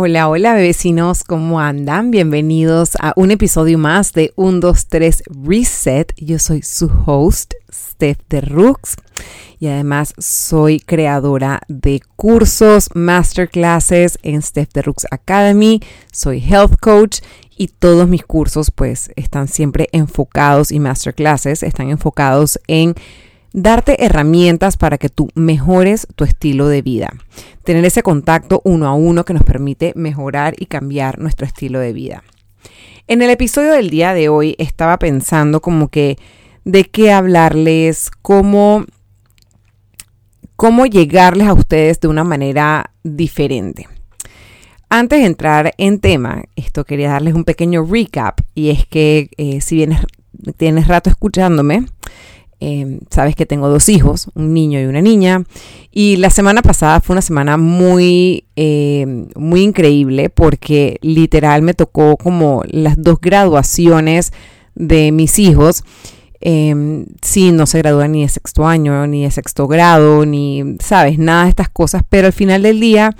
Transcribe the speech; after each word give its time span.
Hola, 0.00 0.28
hola 0.28 0.54
vecinos, 0.54 1.24
¿cómo 1.24 1.58
andan? 1.58 2.12
Bienvenidos 2.12 2.92
a 3.00 3.12
un 3.16 3.32
episodio 3.32 3.78
más 3.78 4.12
de 4.12 4.32
1, 4.36 4.60
2, 4.60 4.86
3 4.86 5.22
Reset. 5.42 6.14
Yo 6.18 6.38
soy 6.38 6.62
su 6.62 6.88
host, 7.04 7.54
Steph 7.68 8.20
de 8.28 8.40
Rooks, 8.40 8.94
y 9.58 9.66
además 9.66 10.14
soy 10.16 10.78
creadora 10.78 11.62
de 11.66 12.00
cursos, 12.14 12.90
masterclasses 12.94 14.20
en 14.22 14.40
Steph 14.40 14.72
de 14.72 14.82
Rooks 14.82 15.04
Academy. 15.10 15.80
Soy 16.12 16.38
health 16.48 16.78
coach 16.80 17.18
y 17.56 17.66
todos 17.66 18.06
mis 18.06 18.22
cursos 18.22 18.70
pues 18.70 19.10
están 19.16 19.48
siempre 19.48 19.88
enfocados 19.90 20.70
y 20.70 20.78
masterclasses 20.78 21.64
están 21.64 21.90
enfocados 21.90 22.60
en 22.68 22.94
darte 23.62 24.04
herramientas 24.04 24.76
para 24.76 24.98
que 24.98 25.08
tú 25.08 25.28
mejores 25.34 26.06
tu 26.14 26.24
estilo 26.24 26.68
de 26.68 26.82
vida. 26.82 27.10
Tener 27.64 27.84
ese 27.84 28.02
contacto 28.02 28.60
uno 28.64 28.86
a 28.86 28.94
uno 28.94 29.24
que 29.24 29.34
nos 29.34 29.42
permite 29.42 29.92
mejorar 29.96 30.54
y 30.58 30.66
cambiar 30.66 31.18
nuestro 31.18 31.46
estilo 31.46 31.80
de 31.80 31.92
vida. 31.92 32.22
En 33.08 33.22
el 33.22 33.30
episodio 33.30 33.72
del 33.72 33.90
día 33.90 34.14
de 34.14 34.28
hoy 34.28 34.54
estaba 34.58 34.98
pensando 34.98 35.60
como 35.60 35.88
que 35.88 36.18
de 36.64 36.84
qué 36.84 37.10
hablarles, 37.10 38.10
cómo, 38.22 38.84
cómo 40.56 40.86
llegarles 40.86 41.48
a 41.48 41.54
ustedes 41.54 42.00
de 42.00 42.08
una 42.08 42.24
manera 42.24 42.92
diferente. 43.02 43.88
Antes 44.90 45.20
de 45.20 45.26
entrar 45.26 45.72
en 45.78 45.98
tema, 46.00 46.44
esto 46.56 46.84
quería 46.84 47.10
darles 47.10 47.34
un 47.34 47.44
pequeño 47.44 47.84
recap 47.84 48.40
y 48.54 48.70
es 48.70 48.86
que 48.86 49.30
eh, 49.36 49.60
si 49.60 49.76
vienes, 49.76 50.00
tienes 50.56 50.86
rato 50.86 51.10
escuchándome, 51.10 51.86
Em, 52.60 52.98
sabes 53.08 53.36
que 53.36 53.46
tengo 53.46 53.68
dos 53.68 53.88
hijos, 53.88 54.30
un 54.34 54.52
niño 54.52 54.80
y 54.80 54.84
una 54.84 55.00
niña. 55.00 55.44
Y 55.92 56.16
la 56.16 56.30
semana 56.30 56.60
pasada 56.62 57.00
fue 57.00 57.14
una 57.14 57.22
semana 57.22 57.56
muy, 57.56 58.44
em, 58.56 59.28
muy 59.36 59.62
increíble 59.62 60.28
porque 60.28 60.98
literal 61.02 61.62
me 61.62 61.74
tocó 61.74 62.16
como 62.16 62.64
las 62.66 63.00
dos 63.00 63.20
graduaciones 63.20 64.32
de 64.74 65.12
mis 65.12 65.38
hijos. 65.38 65.84
Eh, 66.40 67.04
sí, 67.22 67.52
no 67.52 67.66
se 67.66 67.78
gradúan 67.78 68.12
ni 68.12 68.22
de 68.22 68.28
sexto 68.28 68.66
año, 68.66 69.06
ni 69.06 69.24
de 69.24 69.30
sexto 69.30 69.66
grado, 69.68 70.24
ni, 70.26 70.76
sabes, 70.80 71.18
nada 71.18 71.44
de 71.44 71.50
estas 71.50 71.68
cosas, 71.68 72.02
pero 72.08 72.26
al 72.26 72.32
final 72.32 72.62
del 72.62 72.80
día 72.80 73.14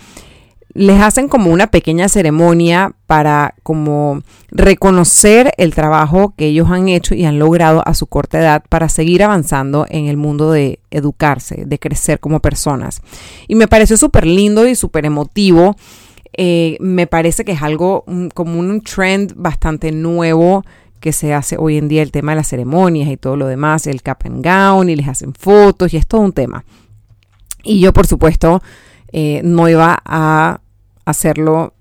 les 0.79 1.01
hacen 1.01 1.27
como 1.27 1.51
una 1.51 1.67
pequeña 1.67 2.09
ceremonia 2.09 2.93
para 3.07 3.57
como 3.65 4.23
reconocer 4.53 5.53
el 5.59 5.75
trabajo 5.75 6.35
que 6.37 6.47
ellos 6.47 6.71
han 6.71 6.89
hecho 6.89 7.17
y 7.17 7.25
han 7.25 7.41
logrado 7.41 7.83
a 7.85 7.95
su 7.95 8.07
corta 8.07 8.39
edad 8.39 8.63
para 8.69 8.89
seguir 8.89 9.25
avanzando 9.25 9.87
en 9.89 10.07
el 10.07 10.17
mundo 10.17 10.53
de 10.53 10.79
educarse, 10.93 11.65
de 11.67 11.81
crecer 11.81 12.21
como 12.21 12.39
personas. 12.39 13.03
Y 13.49 13.57
me 13.57 13.67
pareció 13.67 13.97
súper 13.97 14.25
lindo 14.25 14.69
y 14.69 14.77
súper 14.77 15.05
emotivo. 15.05 15.75
Eh, 16.33 16.77
me 16.79 17.09
parece 17.09 17.45
que 17.45 17.53
es 17.53 17.63
algo 17.63 18.05
como 18.33 18.61
un 18.61 18.81
trend 18.83 19.33
bastante 19.35 19.91
nuevo 19.91 20.65
que 21.01 21.13
se 21.13 21.35
hace 21.35 21.57
hoy 21.59 21.77
en 21.77 21.89
día 21.89 22.03
el 22.03 22.13
tema 22.13 22.33
de 22.33 22.37
las 22.37 22.49
ceremonias 22.49 23.09
y 23.09 23.17
todo 23.17 23.35
lo 23.35 23.49
demás, 23.49 23.89
el 23.89 24.03
cap 24.03 24.25
and 24.27 24.45
gown 24.45 24.89
y 24.89 24.95
les 24.95 25.09
hacen 25.09 25.35
fotos 25.35 25.93
y 25.93 25.97
es 25.97 26.07
todo 26.07 26.21
un 26.21 26.33
tema. 26.33 26.65
Y 27.65 27.81
yo 27.81 27.93
por 27.93 28.07
supuesto 28.07 28.63
eh, 29.11 29.41
no 29.43 29.69
iba 29.69 30.01
a 30.05 30.61
hacerlo 31.09 31.75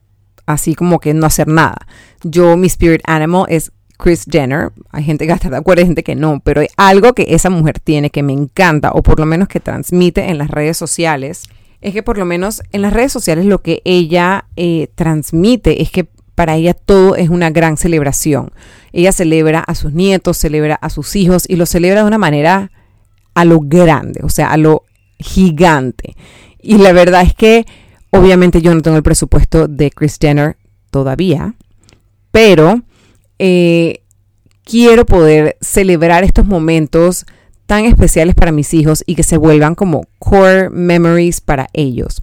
así 0.46 0.76
como 0.76 1.00
que 1.00 1.14
no 1.14 1.26
hacer 1.26 1.48
nada. 1.48 1.88
Yo, 2.24 2.58
mi 2.58 2.68
spirit 2.68 3.02
animal 3.06 3.46
es 3.50 3.72
Chris 3.98 4.26
Jenner. 4.30 4.72
Hay 4.92 5.04
gente 5.04 5.28
que 5.28 5.34
está 5.34 5.50
de 5.50 5.58
acuerdo, 5.58 5.82
hay 5.82 5.88
gente 5.88 6.04
que 6.04 6.16
no, 6.16 6.40
pero 6.40 6.62
hay 6.62 6.68
algo 6.78 7.14
que 7.14 7.28
esa 7.30 7.50
mujer 7.50 7.80
tiene 7.80 8.10
que 8.10 8.24
me 8.24 8.34
encanta, 8.34 8.92
o 8.92 9.04
por 9.04 9.20
lo 9.20 9.26
menos 9.26 9.48
que 9.48 9.60
transmite 9.60 10.30
en 10.30 10.38
las 10.38 10.50
redes 10.50 10.78
sociales, 10.78 11.44
es 11.82 11.94
que 11.94 12.04
por 12.04 12.18
lo 12.18 12.26
menos 12.26 12.64
en 12.72 12.82
las 12.82 12.94
redes 12.94 13.12
sociales 13.12 13.46
lo 13.46 13.62
que 13.62 13.82
ella 13.86 14.46
eh, 14.56 14.90
transmite 14.96 15.82
es 15.82 15.92
que 15.92 16.08
para 16.34 16.56
ella 16.56 16.74
todo 16.74 17.16
es 17.16 17.30
una 17.30 17.50
gran 17.50 17.78
celebración. 17.78 18.52
Ella 18.94 19.12
celebra 19.12 19.60
a 19.60 19.76
sus 19.76 19.94
nietos, 19.94 20.38
celebra 20.38 20.76
a 20.76 20.90
sus 20.90 21.16
hijos 21.16 21.46
y 21.48 21.56
lo 21.56 21.66
celebra 21.66 22.02
de 22.02 22.08
una 22.08 22.18
manera 22.18 22.72
a 23.34 23.46
lo 23.46 23.60
grande, 23.60 24.22
o 24.24 24.30
sea, 24.30 24.52
a 24.52 24.58
lo 24.58 24.84
gigante. 25.20 26.16
Y 26.60 26.78
la 26.78 26.94
verdad 26.94 27.24
es 27.24 27.34
que 27.34 27.66
obviamente 28.18 28.62
yo 28.62 28.74
no 28.74 28.82
tengo 28.82 28.98
el 28.98 29.04
presupuesto 29.04 29.68
de 29.68 29.92
Chris 29.92 30.18
Jenner 30.20 30.58
todavía, 30.92 31.54
pero 32.32 32.82
eh, 33.40 34.02
quiero 34.64 35.06
poder 35.06 35.58
celebrar 35.62 36.24
estos 36.24 36.46
momentos 36.46 37.26
tan 37.66 37.86
especiales 37.86 38.36
para 38.36 38.52
mis 38.52 38.74
hijos 38.74 39.04
y 39.06 39.16
que 39.16 39.24
se 39.24 39.38
vuelvan 39.38 39.76
como 39.76 40.06
core 40.20 40.70
memories 40.70 41.42
para 41.42 41.68
ellos. 41.74 42.22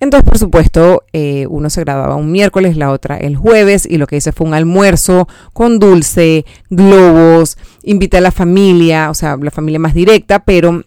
Entonces, 0.00 0.28
por 0.28 0.38
supuesto, 0.38 1.04
eh, 1.12 1.46
uno 1.48 1.70
se 1.70 1.82
graduaba 1.82 2.16
un 2.16 2.32
miércoles, 2.32 2.76
la 2.76 2.90
otra 2.90 3.16
el 3.16 3.36
jueves, 3.36 3.86
y 3.88 3.98
lo 3.98 4.08
que 4.08 4.16
hice 4.16 4.32
fue 4.32 4.48
un 4.48 4.54
almuerzo 4.54 5.28
con 5.52 5.78
dulce, 5.78 6.44
globos, 6.70 7.56
invité 7.84 8.18
a 8.18 8.20
la 8.20 8.32
familia, 8.32 9.10
o 9.10 9.14
sea, 9.14 9.36
la 9.36 9.52
familia 9.52 9.78
más 9.78 9.94
directa, 9.94 10.40
pero 10.40 10.82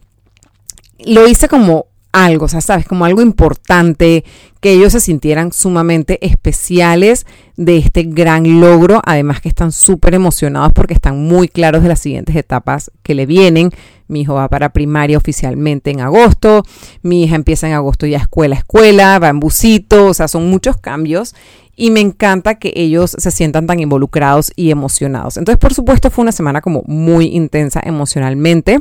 lo 0.99 1.27
hice 1.27 1.47
como 1.47 1.87
algo, 2.15 2.45
o 2.45 2.47
sea, 2.47 2.61
sabes, 2.61 2.85
como 2.85 3.03
algo 3.03 3.21
importante, 3.21 4.23
que 4.61 4.71
ellos 4.71 4.93
se 4.93 5.01
sintieran 5.01 5.51
sumamente 5.51 6.25
especiales 6.25 7.25
de 7.57 7.77
este 7.77 8.03
gran 8.03 8.61
logro, 8.61 9.01
además 9.05 9.41
que 9.41 9.49
están 9.49 9.73
súper 9.73 10.15
emocionados 10.15 10.71
porque 10.73 10.93
están 10.93 11.27
muy 11.27 11.49
claros 11.49 11.83
de 11.83 11.89
las 11.89 11.99
siguientes 11.99 12.35
etapas 12.35 12.89
que 13.03 13.15
le 13.15 13.25
vienen. 13.25 13.71
Mi 14.07 14.21
hijo 14.21 14.35
va 14.35 14.47
para 14.47 14.69
primaria 14.69 15.17
oficialmente 15.17 15.91
en 15.91 15.99
agosto, 15.99 16.63
mi 17.01 17.23
hija 17.23 17.35
empieza 17.35 17.67
en 17.67 17.73
agosto 17.73 18.05
ya 18.05 18.19
escuela, 18.19 18.55
escuela, 18.55 19.19
va 19.19 19.29
en 19.29 19.39
busito, 19.41 20.05
o 20.05 20.13
sea, 20.13 20.29
son 20.29 20.49
muchos 20.49 20.77
cambios 20.77 21.35
y 21.75 21.91
me 21.91 21.99
encanta 21.99 22.55
que 22.55 22.71
ellos 22.75 23.15
se 23.17 23.31
sientan 23.31 23.67
tan 23.67 23.81
involucrados 23.81 24.53
y 24.55 24.71
emocionados. 24.71 25.35
Entonces, 25.35 25.59
por 25.59 25.73
supuesto, 25.73 26.09
fue 26.09 26.21
una 26.21 26.31
semana 26.31 26.61
como 26.61 26.81
muy 26.87 27.25
intensa 27.25 27.81
emocionalmente. 27.83 28.79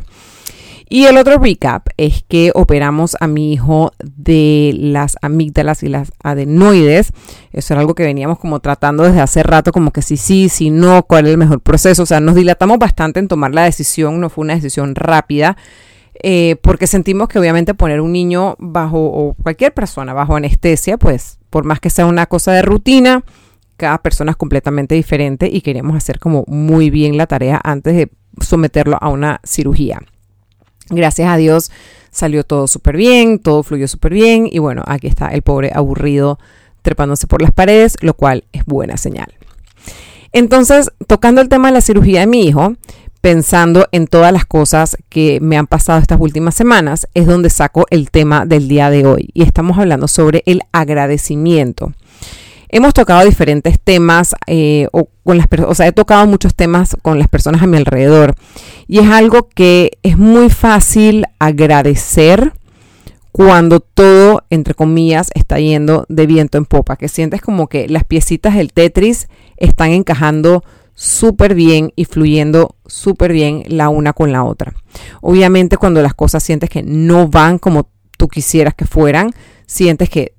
Y 0.94 1.06
el 1.06 1.16
otro 1.16 1.38
recap 1.38 1.88
es 1.96 2.22
que 2.22 2.52
operamos 2.54 3.16
a 3.18 3.26
mi 3.26 3.52
hijo 3.52 3.90
de 3.98 4.70
las 4.78 5.16
amígdalas 5.22 5.82
y 5.82 5.88
las 5.88 6.12
adenoides. 6.22 7.12
Eso 7.50 7.74
era 7.74 7.80
algo 7.80 7.96
que 7.96 8.04
veníamos 8.04 8.38
como 8.38 8.60
tratando 8.60 9.02
desde 9.02 9.20
hace 9.20 9.42
rato, 9.42 9.72
como 9.72 9.90
que 9.90 10.02
sí, 10.02 10.16
sí, 10.16 10.48
sí, 10.48 10.70
no, 10.70 11.02
cuál 11.02 11.26
es 11.26 11.32
el 11.32 11.38
mejor 11.38 11.58
proceso. 11.58 12.04
O 12.04 12.06
sea, 12.06 12.20
nos 12.20 12.36
dilatamos 12.36 12.78
bastante 12.78 13.18
en 13.18 13.26
tomar 13.26 13.52
la 13.52 13.64
decisión, 13.64 14.20
no 14.20 14.30
fue 14.30 14.42
una 14.42 14.54
decisión 14.54 14.94
rápida. 14.94 15.56
Eh, 16.22 16.58
porque 16.62 16.86
sentimos 16.86 17.26
que 17.26 17.40
obviamente 17.40 17.74
poner 17.74 18.00
un 18.00 18.12
niño 18.12 18.54
bajo, 18.60 19.04
o 19.04 19.34
cualquier 19.42 19.74
persona 19.74 20.12
bajo 20.12 20.36
anestesia, 20.36 20.96
pues 20.96 21.40
por 21.50 21.64
más 21.64 21.80
que 21.80 21.90
sea 21.90 22.06
una 22.06 22.26
cosa 22.26 22.52
de 22.52 22.62
rutina, 22.62 23.24
cada 23.76 23.98
persona 23.98 24.30
es 24.30 24.36
completamente 24.36 24.94
diferente 24.94 25.48
y 25.52 25.60
queremos 25.60 25.96
hacer 25.96 26.20
como 26.20 26.44
muy 26.46 26.90
bien 26.90 27.16
la 27.16 27.26
tarea 27.26 27.60
antes 27.64 27.96
de 27.96 28.12
someterlo 28.40 28.96
a 29.00 29.08
una 29.08 29.40
cirugía. 29.42 30.00
Gracias 30.90 31.28
a 31.28 31.36
Dios 31.36 31.70
salió 32.14 32.44
todo 32.44 32.68
súper 32.68 32.96
bien, 32.96 33.38
todo 33.40 33.62
fluyó 33.62 33.88
súper 33.88 34.14
bien 34.14 34.48
y 34.50 34.60
bueno, 34.60 34.82
aquí 34.86 35.08
está 35.08 35.28
el 35.28 35.42
pobre 35.42 35.72
aburrido 35.74 36.38
trepándose 36.82 37.26
por 37.26 37.42
las 37.42 37.50
paredes, 37.50 37.96
lo 38.00 38.14
cual 38.14 38.44
es 38.52 38.64
buena 38.64 38.96
señal. 38.96 39.34
Entonces, 40.32 40.90
tocando 41.06 41.40
el 41.40 41.48
tema 41.48 41.68
de 41.68 41.74
la 41.74 41.80
cirugía 41.80 42.20
de 42.20 42.26
mi 42.26 42.46
hijo, 42.46 42.74
pensando 43.20 43.88
en 43.90 44.06
todas 44.06 44.32
las 44.32 44.44
cosas 44.44 44.96
que 45.08 45.38
me 45.40 45.56
han 45.56 45.66
pasado 45.66 45.98
estas 45.98 46.20
últimas 46.20 46.54
semanas, 46.54 47.08
es 47.14 47.26
donde 47.26 47.50
saco 47.50 47.86
el 47.90 48.10
tema 48.10 48.44
del 48.44 48.68
día 48.68 48.90
de 48.90 49.06
hoy 49.06 49.30
y 49.32 49.42
estamos 49.42 49.78
hablando 49.78 50.08
sobre 50.08 50.42
el 50.46 50.60
agradecimiento. 50.72 51.92
Hemos 52.76 52.92
tocado 52.92 53.24
diferentes 53.24 53.78
temas, 53.78 54.34
eh, 54.48 54.88
o, 54.90 55.08
con 55.22 55.38
las 55.38 55.46
o 55.64 55.76
sea, 55.76 55.86
he 55.86 55.92
tocado 55.92 56.26
muchos 56.26 56.56
temas 56.56 56.96
con 57.02 57.20
las 57.20 57.28
personas 57.28 57.62
a 57.62 57.68
mi 57.68 57.76
alrededor. 57.76 58.34
Y 58.88 58.98
es 58.98 59.08
algo 59.08 59.48
que 59.48 59.92
es 60.02 60.18
muy 60.18 60.50
fácil 60.50 61.24
agradecer 61.38 62.52
cuando 63.30 63.78
todo, 63.78 64.42
entre 64.50 64.74
comillas, 64.74 65.30
está 65.36 65.60
yendo 65.60 66.04
de 66.08 66.26
viento 66.26 66.58
en 66.58 66.64
popa, 66.64 66.96
que 66.96 67.06
sientes 67.06 67.40
como 67.40 67.68
que 67.68 67.88
las 67.88 68.02
piecitas 68.02 68.56
del 68.56 68.72
Tetris 68.72 69.28
están 69.56 69.92
encajando 69.92 70.64
súper 70.96 71.54
bien 71.54 71.92
y 71.94 72.06
fluyendo 72.06 72.74
súper 72.86 73.32
bien 73.32 73.62
la 73.68 73.88
una 73.88 74.14
con 74.14 74.32
la 74.32 74.42
otra. 74.42 74.74
Obviamente 75.20 75.76
cuando 75.76 76.02
las 76.02 76.14
cosas 76.14 76.42
sientes 76.42 76.70
que 76.70 76.82
no 76.82 77.28
van 77.28 77.60
como 77.60 77.88
tú 78.18 78.26
quisieras 78.26 78.74
que 78.74 78.84
fueran, 78.84 79.32
sientes 79.64 80.10
que 80.10 80.33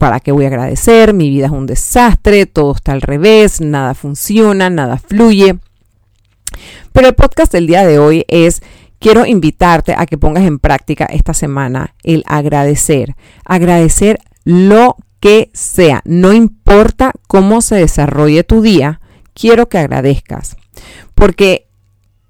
¿Para 0.00 0.18
qué 0.18 0.32
voy 0.32 0.46
a 0.46 0.48
agradecer? 0.48 1.12
Mi 1.12 1.28
vida 1.28 1.44
es 1.44 1.52
un 1.52 1.66
desastre, 1.66 2.46
todo 2.46 2.72
está 2.74 2.92
al 2.92 3.02
revés, 3.02 3.60
nada 3.60 3.92
funciona, 3.92 4.70
nada 4.70 4.96
fluye. 4.96 5.58
Pero 6.94 7.08
el 7.08 7.14
podcast 7.14 7.52
del 7.52 7.66
día 7.66 7.86
de 7.86 7.98
hoy 7.98 8.24
es, 8.28 8.62
quiero 8.98 9.26
invitarte 9.26 9.94
a 9.94 10.06
que 10.06 10.16
pongas 10.16 10.44
en 10.44 10.58
práctica 10.58 11.04
esta 11.04 11.34
semana 11.34 11.94
el 12.02 12.24
agradecer. 12.26 13.14
Agradecer 13.44 14.20
lo 14.44 14.96
que 15.20 15.50
sea, 15.52 16.00
no 16.06 16.32
importa 16.32 17.12
cómo 17.28 17.60
se 17.60 17.74
desarrolle 17.74 18.42
tu 18.42 18.62
día, 18.62 19.02
quiero 19.34 19.68
que 19.68 19.76
agradezcas. 19.76 20.56
Porque 21.14 21.68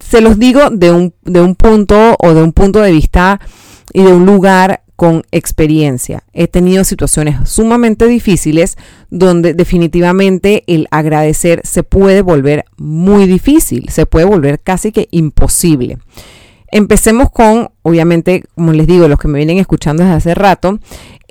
se 0.00 0.20
los 0.20 0.40
digo 0.40 0.70
de 0.70 0.90
un, 0.90 1.14
de 1.23 1.40
un 1.40 1.55
punto 1.55 2.16
o 2.19 2.34
de 2.34 2.43
un 2.43 2.52
punto 2.52 2.81
de 2.81 2.90
vista 2.90 3.40
y 3.93 4.02
de 4.02 4.12
un 4.12 4.26
lugar 4.26 4.82
con 5.00 5.23
experiencia. 5.32 6.25
He 6.35 6.47
tenido 6.47 6.85
situaciones 6.85 7.49
sumamente 7.49 8.06
difíciles 8.06 8.76
donde 9.08 9.55
definitivamente 9.55 10.62
el 10.67 10.88
agradecer 10.91 11.62
se 11.64 11.82
puede 11.82 12.20
volver 12.20 12.67
muy 12.76 13.26
difícil, 13.26 13.88
se 13.88 14.05
puede 14.05 14.26
volver 14.26 14.61
casi 14.61 14.93
que 14.93 15.08
imposible. 15.11 15.97
Empecemos 16.70 17.31
con, 17.31 17.70
obviamente, 17.81 18.44
como 18.55 18.75
les 18.75 18.87
digo, 18.87 19.08
los 19.08 19.19
que 19.19 19.29
me 19.29 19.38
vienen 19.38 19.56
escuchando 19.56 20.02
desde 20.02 20.17
hace 20.17 20.35
rato, 20.35 20.79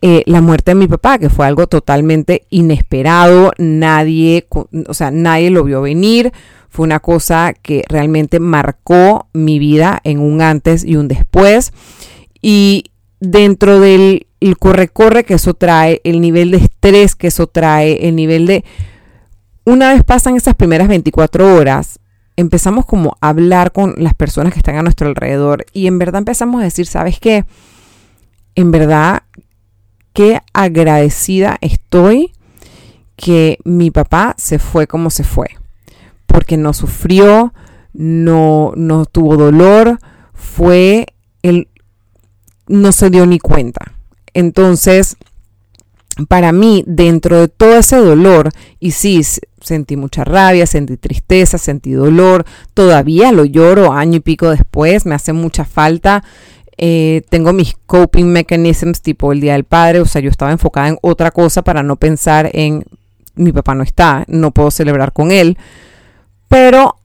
eh, 0.01 0.23
la 0.25 0.41
muerte 0.41 0.71
de 0.71 0.75
mi 0.75 0.87
papá, 0.87 1.19
que 1.19 1.29
fue 1.29 1.45
algo 1.45 1.67
totalmente 1.67 2.47
inesperado, 2.49 3.51
nadie, 3.59 4.47
o 4.87 4.95
sea, 4.95 5.11
nadie 5.11 5.51
lo 5.51 5.63
vio 5.63 5.83
venir, 5.83 6.33
fue 6.69 6.85
una 6.85 6.99
cosa 6.99 7.53
que 7.53 7.83
realmente 7.87 8.39
marcó 8.39 9.27
mi 9.31 9.59
vida 9.59 10.01
en 10.03 10.21
un 10.21 10.41
antes 10.41 10.83
y 10.83 10.95
un 10.95 11.07
después. 11.07 11.71
Y 12.41 12.85
dentro 13.19 13.79
del 13.79 14.27
corre-corre 14.57 15.23
que 15.23 15.35
eso 15.35 15.53
trae, 15.53 16.01
el 16.03 16.21
nivel 16.21 16.51
de 16.51 16.57
estrés 16.57 17.15
que 17.15 17.27
eso 17.27 17.47
trae, 17.47 18.07
el 18.07 18.15
nivel 18.15 18.45
de... 18.45 18.63
Una 19.65 19.93
vez 19.93 20.03
pasan 20.03 20.35
esas 20.35 20.55
primeras 20.55 20.87
24 20.87 21.55
horas, 21.55 21.99
empezamos 22.35 22.85
como 22.85 23.17
a 23.21 23.29
hablar 23.29 23.71
con 23.71 23.93
las 23.97 24.13
personas 24.13 24.53
que 24.53 24.59
están 24.59 24.77
a 24.77 24.81
nuestro 24.81 25.07
alrededor 25.07 25.65
y 25.73 25.87
en 25.87 25.99
verdad 25.99 26.19
empezamos 26.19 26.61
a 26.61 26.63
decir, 26.63 26.87
¿sabes 26.87 27.19
qué? 27.19 27.45
En 28.55 28.71
verdad, 28.71 29.23
qué 30.13 30.41
agradecida 30.53 31.57
estoy 31.61 32.31
que 33.15 33.57
mi 33.65 33.91
papá 33.91 34.35
se 34.37 34.57
fue 34.57 34.87
como 34.87 35.09
se 35.09 35.25
fue, 35.25 35.49
porque 36.25 36.55
no 36.55 36.73
sufrió, 36.73 37.53
no, 37.93 38.71
no 38.75 39.05
tuvo 39.05 39.35
dolor, 39.35 39.99
fue 40.33 41.07
el, 41.43 41.67
no 42.69 42.93
se 42.93 43.09
dio 43.09 43.25
ni 43.25 43.39
cuenta. 43.39 43.93
Entonces, 44.33 45.17
para 46.27 46.51
mí, 46.51 46.83
dentro 46.87 47.41
de 47.41 47.47
todo 47.49 47.77
ese 47.77 47.97
dolor, 47.97 48.51
y 48.79 48.91
sí, 48.91 49.21
sentí 49.61 49.97
mucha 49.97 50.23
rabia, 50.23 50.65
sentí 50.65 50.95
tristeza, 50.95 51.57
sentí 51.57 51.91
dolor, 51.91 52.45
todavía 52.73 53.31
lo 53.31 53.43
lloro 53.43 53.91
año 53.91 54.17
y 54.17 54.21
pico 54.21 54.49
después, 54.49 55.05
me 55.05 55.15
hace 55.15 55.33
mucha 55.33 55.65
falta. 55.65 56.23
Eh, 56.77 57.23
tengo 57.29 57.51
mis 57.51 57.75
coping 57.85 58.25
mechanisms 58.25 59.01
tipo 59.01 59.33
el 59.33 59.41
Día 59.41 59.53
del 59.53 59.65
Padre, 59.65 59.99
o 59.99 60.05
sea, 60.05 60.21
yo 60.21 60.29
estaba 60.29 60.51
enfocada 60.51 60.87
en 60.87 60.97
otra 61.01 61.31
cosa 61.31 61.61
para 61.61 61.83
no 61.83 61.97
pensar 61.97 62.49
en 62.53 62.85
mi 63.35 63.51
papá 63.51 63.73
no 63.73 63.83
está, 63.83 64.25
no 64.27 64.51
puedo 64.51 64.69
celebrar 64.69 65.13
con 65.13 65.31
él, 65.31 65.57
pero 66.47 66.97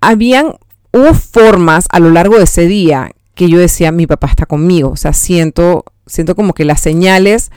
habían, 0.00 0.56
hubo 0.92 1.14
formas 1.14 1.86
a 1.90 2.00
lo 2.00 2.10
largo 2.10 2.36
de 2.38 2.44
ese 2.44 2.66
día 2.66 3.10
que 3.34 3.48
yo 3.48 3.58
decía, 3.58 3.92
mi 3.92 4.06
papá 4.06 4.28
está 4.28 4.46
conmigo. 4.46 4.90
O 4.90 4.96
sea, 4.96 5.12
siento, 5.12 5.84
siento 6.06 6.34
como 6.34 6.54
que 6.54 6.64
las 6.64 6.80
señales 6.80 7.50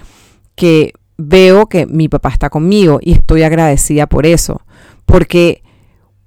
que 0.55 0.93
veo 1.17 1.67
que 1.67 1.85
mi 1.85 2.09
papá 2.09 2.29
está 2.29 2.49
conmigo 2.49 2.99
y 3.01 3.13
estoy 3.13 3.43
agradecida 3.43 4.07
por 4.07 4.25
eso. 4.25 4.61
Porque 5.05 5.63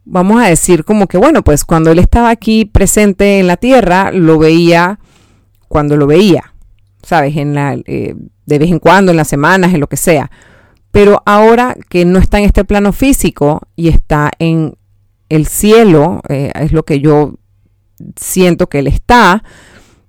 vamos 0.05 0.43
a 0.43 0.49
decir 0.49 0.85
como 0.85 1.07
que, 1.07 1.19
bueno, 1.19 1.43
pues 1.43 1.65
cuando 1.65 1.93
él 1.93 1.99
estaba 1.99 2.31
aquí 2.31 2.65
presente 2.65 3.39
en 3.39 3.47
la 3.47 3.57
tierra, 3.57 4.11
lo 4.13 4.39
veía 4.39 4.99
cuando 5.69 5.97
lo 5.97 6.07
veía, 6.07 6.55
¿sabes? 7.03 7.37
En 7.37 7.55
la, 7.55 7.77
eh, 7.87 8.15
de 8.47 8.59
vez 8.59 8.71
en 8.71 8.81
cuando, 8.81 9.13
en 9.13 9.17
las 9.17 9.29
semanas, 9.29 9.73
en 9.73 9.81
lo 9.81 9.87
que 9.87 9.97
sea. 9.97 10.31
Pero 10.91 11.23
ahora 11.25 11.77
que 11.89 12.05
no 12.05 12.19
está 12.19 12.39
en 12.39 12.45
este 12.45 12.65
plano 12.65 12.93
físico 12.93 13.61
y 13.77 13.89
está 13.89 14.31
en 14.41 14.75
el 15.29 15.47
cielo, 15.47 16.21
eh, 16.29 16.51
es 16.57 16.73
lo 16.73 16.85
que 16.85 16.99
yo 16.99 17.35
siento 18.17 18.69
que 18.69 18.81
él 18.81 18.87
está, 18.87 19.43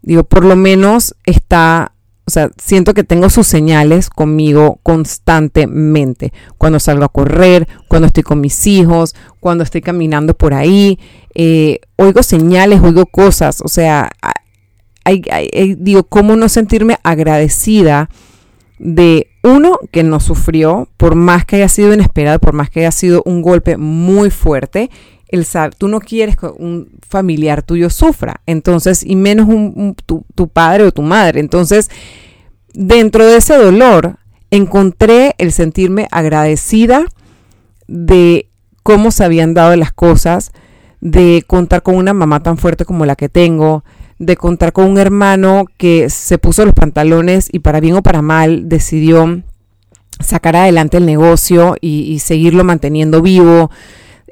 digo, 0.01 0.23
por 0.23 0.45
lo 0.45 0.55
menos 0.55 1.15
está, 1.25 1.93
o 2.25 2.31
sea, 2.31 2.49
siento 2.57 2.93
que 2.93 3.03
tengo 3.03 3.29
sus 3.29 3.47
señales 3.47 4.09
conmigo 4.09 4.79
constantemente. 4.83 6.33
Cuando 6.57 6.79
salgo 6.79 7.05
a 7.05 7.09
correr, 7.09 7.67
cuando 7.88 8.07
estoy 8.07 8.23
con 8.23 8.41
mis 8.41 8.67
hijos, 8.67 9.15
cuando 9.39 9.63
estoy 9.63 9.81
caminando 9.81 10.33
por 10.33 10.53
ahí, 10.53 10.99
eh, 11.33 11.79
oigo 11.97 12.23
señales, 12.23 12.81
oigo 12.81 13.05
cosas, 13.05 13.61
o 13.61 13.67
sea, 13.67 14.11
digo, 15.77 16.03
¿cómo 16.03 16.35
no 16.35 16.49
sentirme 16.49 16.97
agradecida 17.03 18.09
de 18.79 19.27
uno 19.43 19.79
que 19.91 20.03
no 20.03 20.19
sufrió, 20.19 20.88
por 20.97 21.15
más 21.15 21.45
que 21.45 21.57
haya 21.57 21.69
sido 21.69 21.93
inesperado, 21.93 22.39
por 22.39 22.53
más 22.53 22.69
que 22.69 22.81
haya 22.81 22.91
sido 22.91 23.21
un 23.25 23.41
golpe 23.41 23.77
muy 23.77 24.29
fuerte, 24.31 24.89
el, 25.31 25.48
tú 25.78 25.88
no 25.88 26.00
quieres 26.00 26.38
que 26.38 26.45
un 26.45 26.89
familiar 27.07 27.63
tuyo 27.63 27.89
sufra, 27.89 28.42
entonces, 28.45 29.04
y 29.04 29.16
menos 29.16 29.48
un, 29.48 29.95
tu, 30.06 30.25
tu 30.36 30.48
padre 30.50 30.83
o 30.83 30.92
tu 30.92 31.01
madre. 31.01 31.39
Entonces, 31.39 31.89
dentro 32.74 33.25
de 33.25 33.38
ese 33.38 33.56
dolor, 33.56 34.18
encontré 34.51 35.33
el 35.38 35.51
sentirme 35.51 36.07
agradecida 36.12 37.06
de 37.88 38.50
cómo 38.83 39.12
se 39.12 39.24
habían 39.24 39.54
dado 39.54 39.75
las 39.75 39.94
cosas, 39.94 40.51
de 41.00 41.44
contar 41.48 41.81
con 41.81 41.95
una 41.95 42.13
mamá 42.13 42.44
tan 42.44 42.57
fuerte 42.57 42.86
como 42.86 43.06
la 43.06 43.16
que 43.16 43.30
tengo, 43.30 43.84
de 44.19 44.38
contar 44.38 44.72
con 44.74 44.86
un 44.86 44.98
hermano 45.00 45.66
que 45.77 46.10
se 46.10 46.38
puso 46.38 46.66
los 46.66 46.75
pantalones 46.75 47.50
y 47.51 47.60
para 47.60 47.80
bien 47.80 47.95
o 47.95 48.04
para 48.04 48.22
mal 48.22 48.69
decidió 48.69 49.42
sacar 50.19 50.56
adelante 50.56 50.98
el 50.98 51.07
negocio 51.07 51.75
y, 51.81 52.01
y 52.04 52.19
seguirlo 52.19 52.63
manteniendo 52.63 53.22
vivo, 53.22 53.72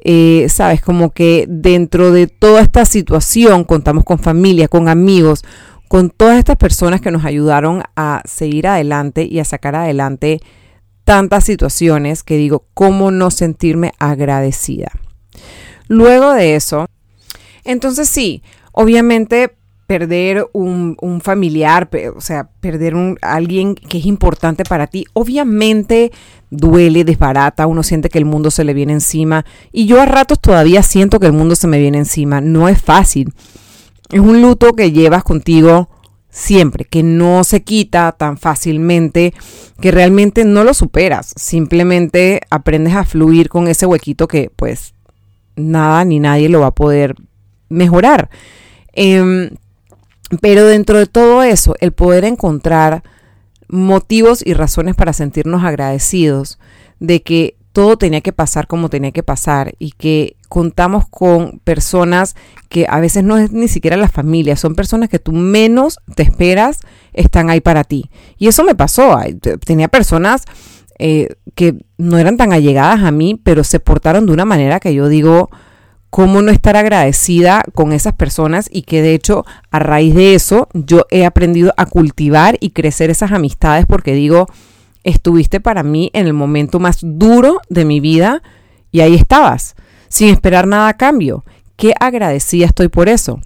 eh, 0.04 0.48
sabes, 0.50 0.82
como 0.82 1.12
que 1.12 1.46
dentro 1.48 2.12
de 2.12 2.28
toda 2.28 2.62
esta 2.62 2.86
situación 2.86 3.64
contamos 3.64 4.04
con 4.04 4.20
familia, 4.20 4.68
con 4.68 4.88
amigos, 4.88 5.44
con 5.88 6.10
todas 6.10 6.38
estas 6.38 6.58
personas 6.58 7.02
que 7.02 7.12
nos 7.12 7.26
ayudaron 7.26 7.84
a 7.96 8.22
seguir 8.26 8.68
adelante 8.68 9.26
y 9.26 9.40
a 9.40 9.46
sacar 9.46 9.76
adelante 9.76 10.40
tantas 11.04 11.44
situaciones 11.44 12.24
que 12.24 12.38
digo, 12.38 12.66
¿cómo 12.74 13.12
no 13.12 13.32
sentirme 13.32 13.94
agradecida? 14.00 14.92
Luego 15.88 16.34
de 16.34 16.56
eso, 16.56 16.86
entonces 17.64 18.08
sí, 18.08 18.44
obviamente 18.72 19.58
perder 19.90 20.48
un, 20.54 21.20
familiar, 21.20 21.90
o 22.16 22.22
sea, 22.22 22.52
perder 22.60 22.94
un, 22.94 23.18
alguien 23.24 23.74
que 23.74 23.98
es 23.98 24.06
importante 24.06 24.64
para 24.64 24.86
ti, 24.86 25.06
obviamente 25.14 26.12
duele, 26.52 27.04
desbarata, 27.04 27.66
uno 27.66 27.82
siente 27.82 28.10
que 28.10 28.20
el 28.20 28.26
mundo 28.26 28.52
se 28.52 28.64
le 28.64 28.76
viene 28.76 28.94
encima 28.94 29.46
y 29.72 29.88
yo 29.88 30.00
a 30.00 30.06
ratos 30.06 30.40
todavía 30.40 30.84
siento 30.84 31.20
que 31.20 31.26
el 31.26 31.34
mundo 31.34 31.56
se 31.56 31.66
me 31.66 31.80
viene 31.80 31.98
encima, 31.98 32.40
no 32.40 32.70
es 32.70 32.80
fácil. 32.80 33.34
Es 34.12 34.20
un 34.20 34.44
luto 34.44 34.74
que 34.74 34.92
llevas 34.92 35.24
contigo 35.24 35.90
siempre, 36.30 36.86
que 36.86 37.02
no 37.02 37.44
se 37.44 37.64
quita 37.64 38.12
tan 38.12 38.38
fácilmente, 38.38 39.34
que 39.82 39.90
realmente 39.90 40.46
no 40.46 40.64
lo 40.64 40.76
superas, 40.76 41.34
simplemente 41.36 42.42
aprendes 42.52 42.94
a 42.94 43.06
fluir 43.06 43.50
con 43.50 43.68
ese 43.68 43.88
huequito 43.88 44.28
que 44.28 44.52
pues 44.56 44.94
nada 45.56 46.06
ni 46.06 46.20
nadie 46.20 46.48
lo 46.48 46.60
va 46.60 46.68
a 46.68 46.76
poder 46.76 47.16
mejorar. 47.70 48.30
Em, 48.94 49.50
pero 50.42 50.66
dentro 50.66 50.98
de 50.98 51.08
todo 51.08 51.44
eso, 51.44 51.76
el 51.80 51.92
poder 51.92 52.26
encontrar 52.26 53.04
motivos 53.68 54.46
y 54.46 54.54
razones 54.54 54.96
para 54.96 55.14
sentirnos 55.14 55.64
agradecidos 55.64 56.60
de 57.00 57.22
que 57.22 57.56
todo 57.72 57.98
tenía 57.98 58.22
que 58.22 58.34
pasar 58.34 58.68
como 58.68 58.90
tenía 58.90 59.12
que 59.12 59.24
pasar 59.24 59.74
y 59.80 59.92
que 59.92 60.36
contamos 60.50 61.08
con 61.08 61.60
personas 61.64 62.36
que 62.68 62.88
a 62.90 63.00
veces 63.00 63.24
no 63.24 63.38
es 63.38 63.52
ni 63.52 63.68
siquiera 63.68 63.96
la 63.96 64.10
familia, 64.10 64.56
son 64.56 64.76
personas 64.76 65.10
que 65.10 65.20
tú 65.20 65.32
menos 65.32 66.00
te 66.16 66.24
esperas 66.24 66.80
están 67.14 67.50
ahí 67.50 67.62
para 67.62 67.84
ti. 67.84 68.10
Y 68.38 68.48
eso 68.48 68.64
me 68.64 68.76
pasó, 68.76 69.18
tenía 69.66 69.88
personas 69.88 70.44
eh, 70.98 71.30
que 71.56 71.76
no 71.98 72.18
eran 72.18 72.38
tan 72.38 72.52
allegadas 72.52 73.04
a 73.04 73.12
mí, 73.12 73.40
pero 73.42 73.64
se 73.64 73.80
portaron 73.80 74.26
de 74.26 74.34
una 74.34 74.46
manera 74.46 74.80
que 74.80 74.94
yo 74.94 75.08
digo, 75.08 75.50
cómo 76.10 76.42
no 76.42 76.52
estar 76.52 76.76
agradecida 76.76 77.64
con 77.74 77.94
esas 77.94 78.14
personas 78.14 78.70
y 78.72 78.84
que 78.84 79.02
de 79.02 79.14
hecho 79.14 79.46
a 79.72 79.80
raíz 79.80 80.16
de 80.16 80.34
eso 80.34 80.68
yo 80.74 81.06
he 81.12 81.26
aprendido 81.26 81.74
a 81.78 81.86
cultivar 81.86 82.58
y 82.60 82.72
crecer 82.72 83.10
esas 83.10 83.32
amistades 83.32 83.86
porque 83.86 84.14
digo, 84.14 84.48
estuviste 85.04 85.60
para 85.60 85.84
mí 85.84 86.10
en 86.14 86.28
el 86.28 86.34
momento 86.34 86.80
más 86.80 87.00
duro 87.02 87.62
de 87.70 87.86
mi 87.86 88.00
vida 88.00 88.42
y 88.92 89.02
ahí 89.02 89.16
estabas, 89.16 89.76
sin 90.08 90.30
esperar 90.30 90.68
nada 90.68 90.90
a 90.90 90.98
cambio. 90.98 91.46
Qué 91.76 91.94
agradecida 92.00 92.66
estoy 92.66 92.90
por 92.90 93.08
eso. 93.08 93.40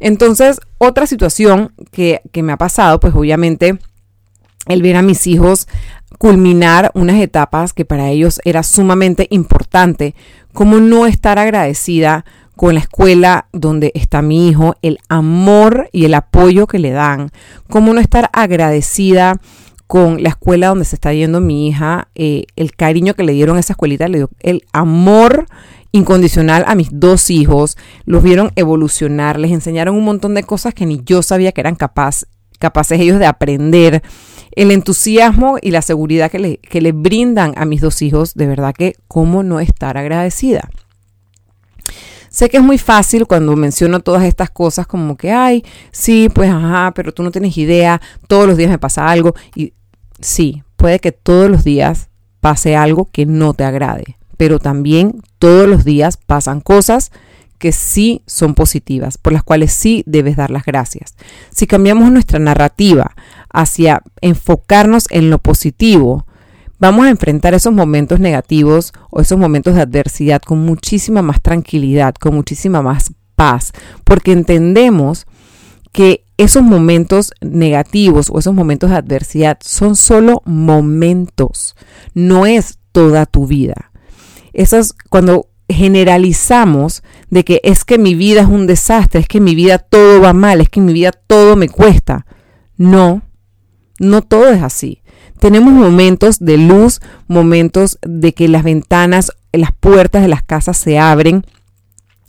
Entonces, 0.00 0.60
otra 0.78 1.06
situación 1.06 1.72
que, 1.92 2.20
que 2.32 2.42
me 2.42 2.52
ha 2.52 2.56
pasado, 2.56 2.98
pues 2.98 3.14
obviamente 3.14 3.78
el 4.66 4.82
ver 4.82 4.96
a 4.96 5.02
mis 5.02 5.26
hijos 5.26 5.68
culminar 6.18 6.90
unas 6.94 7.20
etapas 7.20 7.72
que 7.72 7.84
para 7.84 8.08
ellos 8.08 8.40
era 8.44 8.62
sumamente 8.62 9.26
importante, 9.30 10.14
como 10.54 10.78
no 10.80 11.04
estar 11.06 11.38
agradecida 11.38 12.24
con 12.56 12.74
la 12.74 12.80
escuela 12.80 13.48
donde 13.52 13.90
está 13.94 14.22
mi 14.22 14.48
hijo, 14.48 14.76
el 14.80 14.98
amor 15.08 15.90
y 15.92 16.04
el 16.04 16.14
apoyo 16.14 16.66
que 16.66 16.78
le 16.78 16.92
dan, 16.92 17.30
como 17.68 17.92
no 17.92 18.00
estar 18.00 18.30
agradecida 18.32 19.40
con 19.86 20.22
la 20.22 20.30
escuela 20.30 20.68
donde 20.68 20.84
se 20.84 20.96
está 20.96 21.12
yendo 21.12 21.40
mi 21.40 21.68
hija, 21.68 22.08
eh, 22.14 22.46
el 22.56 22.74
cariño 22.74 23.14
que 23.14 23.24
le 23.24 23.32
dieron 23.32 23.56
a 23.56 23.60
esa 23.60 23.74
escuelita, 23.74 24.08
le 24.08 24.18
dio 24.18 24.30
el 24.40 24.62
amor 24.72 25.46
incondicional 25.92 26.64
a 26.66 26.74
mis 26.74 26.88
dos 26.92 27.30
hijos, 27.30 27.76
los 28.04 28.22
vieron 28.22 28.52
evolucionar, 28.56 29.38
les 29.38 29.50
enseñaron 29.50 29.96
un 29.96 30.04
montón 30.04 30.34
de 30.34 30.44
cosas 30.44 30.72
que 30.72 30.86
ni 30.86 31.02
yo 31.04 31.22
sabía 31.22 31.52
que 31.52 31.60
eran 31.60 31.74
capaz, 31.74 32.24
capaces 32.58 33.00
ellos 33.00 33.18
de 33.18 33.26
aprender, 33.26 34.02
el 34.56 34.70
entusiasmo 34.70 35.58
y 35.60 35.70
la 35.70 35.82
seguridad 35.82 36.30
que 36.30 36.38
le, 36.38 36.56
que 36.58 36.92
brindan 36.92 37.54
a 37.56 37.64
mis 37.64 37.80
dos 37.80 38.02
hijos, 38.02 38.34
de 38.34 38.46
verdad 38.46 38.74
que 38.74 38.94
cómo 39.08 39.42
no 39.42 39.60
estar 39.60 39.96
agradecida. 39.96 40.68
Sé 42.30 42.48
que 42.48 42.56
es 42.56 42.62
muy 42.62 42.78
fácil 42.78 43.26
cuando 43.26 43.54
menciono 43.54 44.00
todas 44.00 44.24
estas 44.24 44.50
cosas 44.50 44.88
como 44.88 45.16
que, 45.16 45.30
ay, 45.30 45.64
sí, 45.92 46.28
pues 46.34 46.50
ajá, 46.50 46.92
pero 46.94 47.12
tú 47.12 47.22
no 47.22 47.30
tienes 47.30 47.56
idea, 47.56 48.00
todos 48.26 48.48
los 48.48 48.56
días 48.56 48.70
me 48.70 48.78
pasa 48.78 49.08
algo. 49.08 49.34
Y 49.54 49.72
sí, 50.20 50.64
puede 50.76 50.98
que 50.98 51.12
todos 51.12 51.48
los 51.48 51.62
días 51.62 52.08
pase 52.40 52.74
algo 52.74 53.08
que 53.10 53.24
no 53.24 53.54
te 53.54 53.62
agrade, 53.62 54.18
pero 54.36 54.58
también 54.58 55.22
todos 55.38 55.68
los 55.68 55.84
días 55.84 56.16
pasan 56.16 56.60
cosas 56.60 57.12
que 57.58 57.70
sí 57.70 58.22
son 58.26 58.54
positivas, 58.54 59.16
por 59.16 59.32
las 59.32 59.44
cuales 59.44 59.72
sí 59.72 60.02
debes 60.06 60.36
dar 60.36 60.50
las 60.50 60.64
gracias. 60.64 61.14
Si 61.50 61.66
cambiamos 61.66 62.10
nuestra 62.10 62.38
narrativa 62.38 63.14
hacia 63.54 64.02
enfocarnos 64.20 65.06
en 65.10 65.30
lo 65.30 65.38
positivo, 65.38 66.26
vamos 66.78 67.06
a 67.06 67.10
enfrentar 67.10 67.54
esos 67.54 67.72
momentos 67.72 68.20
negativos 68.20 68.92
o 69.10 69.20
esos 69.20 69.38
momentos 69.38 69.76
de 69.76 69.82
adversidad 69.82 70.42
con 70.42 70.58
muchísima 70.58 71.22
más 71.22 71.40
tranquilidad, 71.40 72.14
con 72.16 72.34
muchísima 72.34 72.82
más 72.82 73.12
paz, 73.36 73.72
porque 74.02 74.32
entendemos 74.32 75.26
que 75.92 76.24
esos 76.36 76.64
momentos 76.64 77.32
negativos 77.40 78.28
o 78.28 78.40
esos 78.40 78.52
momentos 78.52 78.90
de 78.90 78.96
adversidad 78.96 79.58
son 79.62 79.94
solo 79.94 80.42
momentos, 80.44 81.76
no 82.12 82.46
es 82.46 82.78
toda 82.90 83.24
tu 83.24 83.46
vida. 83.46 83.92
Eso 84.52 84.76
es 84.78 84.94
cuando 85.10 85.48
generalizamos 85.68 87.04
de 87.30 87.44
que 87.44 87.60
es 87.62 87.84
que 87.84 87.98
mi 87.98 88.16
vida 88.16 88.42
es 88.42 88.48
un 88.48 88.66
desastre, 88.66 89.20
es 89.20 89.28
que 89.28 89.40
mi 89.40 89.54
vida 89.54 89.78
todo 89.78 90.20
va 90.20 90.32
mal, 90.32 90.60
es 90.60 90.68
que 90.68 90.80
mi 90.80 90.92
vida 90.92 91.12
todo 91.12 91.54
me 91.54 91.68
cuesta. 91.68 92.26
No, 92.76 93.22
no 93.98 94.22
todo 94.22 94.48
es 94.48 94.62
así. 94.62 95.02
Tenemos 95.38 95.72
momentos 95.72 96.38
de 96.38 96.56
luz, 96.56 97.00
momentos 97.28 97.98
de 98.02 98.32
que 98.32 98.48
las 98.48 98.62
ventanas, 98.62 99.32
las 99.52 99.72
puertas 99.72 100.22
de 100.22 100.28
las 100.28 100.42
casas 100.42 100.76
se 100.76 100.98
abren 100.98 101.44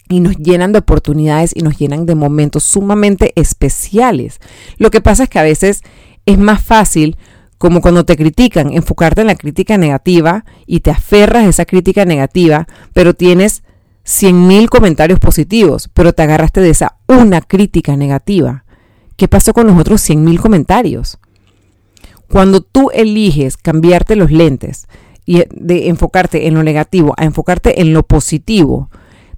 y 0.09 0.19
nos 0.19 0.37
llenan 0.37 0.71
de 0.71 0.79
oportunidades 0.79 1.51
y 1.55 1.61
nos 1.61 1.77
llenan 1.77 2.05
de 2.05 2.15
momentos 2.15 2.63
sumamente 2.63 3.33
especiales. 3.35 4.39
Lo 4.77 4.91
que 4.91 5.01
pasa 5.01 5.23
es 5.23 5.29
que 5.29 5.39
a 5.39 5.43
veces 5.43 5.81
es 6.25 6.37
más 6.37 6.63
fácil 6.63 7.17
como 7.57 7.81
cuando 7.81 8.05
te 8.05 8.17
critican, 8.17 8.73
enfocarte 8.73 9.21
en 9.21 9.27
la 9.27 9.35
crítica 9.35 9.77
negativa 9.77 10.45
y 10.65 10.81
te 10.81 10.91
aferras 10.91 11.45
a 11.45 11.49
esa 11.49 11.65
crítica 11.65 12.05
negativa, 12.05 12.67
pero 12.93 13.13
tienes 13.13 13.63
100.000 14.05 14.67
comentarios 14.69 15.19
positivos, 15.19 15.89
pero 15.93 16.13
te 16.13 16.23
agarraste 16.23 16.61
de 16.61 16.69
esa 16.69 16.97
una 17.07 17.41
crítica 17.41 17.95
negativa. 17.95 18.65
¿Qué 19.15 19.27
pasó 19.27 19.53
con 19.53 19.67
los 19.67 19.79
otros 19.79 20.07
100.000 20.07 20.39
comentarios? 20.39 21.17
Cuando 22.29 22.61
tú 22.61 22.89
eliges 22.93 23.57
cambiarte 23.57 24.15
los 24.15 24.31
lentes 24.31 24.87
y 25.25 25.43
de 25.51 25.89
enfocarte 25.89 26.47
en 26.47 26.53
lo 26.53 26.63
negativo 26.63 27.13
a 27.17 27.25
enfocarte 27.25 27.81
en 27.81 27.93
lo 27.93 28.03
positivo, 28.03 28.89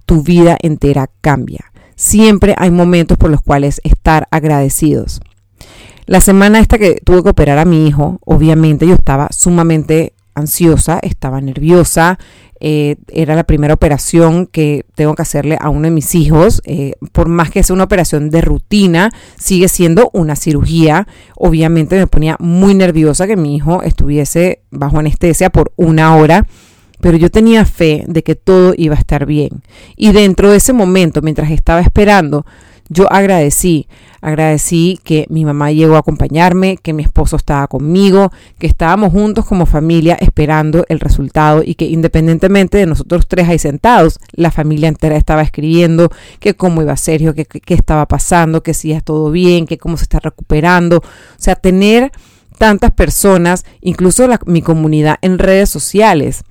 tu 0.06 0.22
vida 0.22 0.56
entera 0.62 1.10
cambia. 1.20 1.72
Siempre 1.94 2.54
hay 2.56 2.70
momentos 2.70 3.18
por 3.18 3.30
los 3.30 3.42
cuales 3.42 3.80
estar 3.84 4.28
agradecidos. 4.30 5.20
La 6.06 6.20
semana 6.20 6.60
esta 6.60 6.78
que 6.78 7.00
tuve 7.04 7.22
que 7.22 7.28
operar 7.30 7.58
a 7.58 7.66
mi 7.66 7.86
hijo, 7.86 8.18
obviamente 8.24 8.86
yo 8.86 8.94
estaba 8.94 9.28
sumamente 9.30 10.14
ansiosa, 10.34 10.98
estaba 11.02 11.40
nerviosa, 11.40 12.18
eh, 12.60 12.96
era 13.08 13.36
la 13.36 13.44
primera 13.44 13.74
operación 13.74 14.46
que 14.46 14.84
tengo 14.94 15.14
que 15.14 15.22
hacerle 15.22 15.56
a 15.60 15.68
uno 15.68 15.82
de 15.82 15.90
mis 15.90 16.14
hijos. 16.14 16.60
Eh, 16.64 16.92
por 17.12 17.28
más 17.28 17.50
que 17.50 17.62
sea 17.62 17.74
una 17.74 17.84
operación 17.84 18.30
de 18.30 18.40
rutina, 18.40 19.10
sigue 19.36 19.68
siendo 19.68 20.10
una 20.12 20.36
cirugía. 20.36 21.06
Obviamente 21.36 21.96
me 21.96 22.06
ponía 22.06 22.36
muy 22.40 22.74
nerviosa 22.74 23.26
que 23.26 23.36
mi 23.36 23.56
hijo 23.56 23.82
estuviese 23.82 24.62
bajo 24.70 24.98
anestesia 24.98 25.50
por 25.50 25.72
una 25.76 26.16
hora. 26.16 26.46
Pero 27.00 27.16
yo 27.16 27.30
tenía 27.30 27.64
fe 27.64 28.04
de 28.08 28.24
que 28.24 28.34
todo 28.34 28.74
iba 28.76 28.96
a 28.96 28.98
estar 28.98 29.24
bien. 29.24 29.62
Y 29.96 30.10
dentro 30.10 30.50
de 30.50 30.56
ese 30.56 30.72
momento, 30.72 31.22
mientras 31.22 31.50
estaba 31.52 31.80
esperando, 31.80 32.44
yo 32.88 33.10
agradecí, 33.12 33.86
agradecí 34.20 34.98
que 35.04 35.26
mi 35.28 35.44
mamá 35.44 35.70
llegó 35.72 35.96
a 35.96 36.00
acompañarme, 36.00 36.76
que 36.76 36.92
mi 36.92 37.02
esposo 37.02 37.36
estaba 37.36 37.66
conmigo, 37.66 38.32
que 38.58 38.66
estábamos 38.66 39.12
juntos 39.12 39.44
como 39.44 39.66
familia 39.66 40.16
esperando 40.20 40.84
el 40.88 41.00
resultado 41.00 41.62
y 41.64 41.74
que 41.74 41.84
independientemente 41.84 42.78
de 42.78 42.86
nosotros 42.86 43.28
tres 43.28 43.48
ahí 43.48 43.58
sentados, 43.58 44.18
la 44.32 44.50
familia 44.50 44.88
entera 44.88 45.16
estaba 45.16 45.42
escribiendo 45.42 46.10
que 46.40 46.54
cómo 46.54 46.82
iba 46.82 46.96
Sergio, 46.96 47.34
que 47.34 47.44
qué 47.44 47.74
estaba 47.74 48.06
pasando, 48.06 48.62
que 48.62 48.74
si 48.74 48.92
es 48.92 49.04
todo 49.04 49.30
bien, 49.30 49.66
que 49.66 49.78
cómo 49.78 49.96
se 49.96 50.04
está 50.04 50.20
recuperando. 50.20 50.98
O 50.98 51.02
sea, 51.36 51.54
tener 51.54 52.10
tantas 52.58 52.90
personas, 52.92 53.64
incluso 53.80 54.26
mi 54.46 54.62
comunidad 54.62 55.16
en 55.22 55.38
redes 55.38 55.70
sociales, 55.70 56.42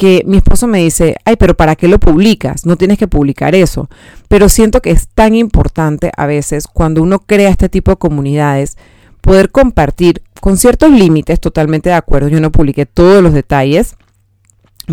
que 0.00 0.22
mi 0.24 0.38
esposo 0.38 0.66
me 0.66 0.78
dice, 0.78 1.16
ay, 1.26 1.36
pero 1.36 1.54
¿para 1.54 1.76
qué 1.76 1.86
lo 1.86 2.00
publicas? 2.00 2.64
No 2.64 2.76
tienes 2.76 2.96
que 2.96 3.06
publicar 3.06 3.54
eso. 3.54 3.90
Pero 4.28 4.48
siento 4.48 4.80
que 4.80 4.92
es 4.92 5.08
tan 5.08 5.34
importante 5.34 6.10
a 6.16 6.24
veces 6.24 6.66
cuando 6.66 7.02
uno 7.02 7.18
crea 7.18 7.50
este 7.50 7.68
tipo 7.68 7.90
de 7.90 7.98
comunidades, 7.98 8.78
poder 9.20 9.50
compartir 9.50 10.22
con 10.40 10.56
ciertos 10.56 10.90
límites, 10.90 11.38
totalmente 11.38 11.90
de 11.90 11.96
acuerdo, 11.96 12.28
yo 12.28 12.40
no 12.40 12.50
publiqué 12.50 12.86
todos 12.86 13.22
los 13.22 13.34
detalles, 13.34 13.96